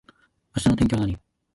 [0.57, 1.19] 明日の天気は何